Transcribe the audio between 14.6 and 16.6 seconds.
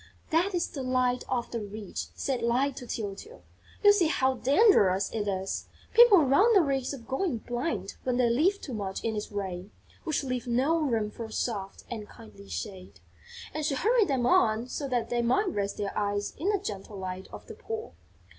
so that they might rest their eyes in the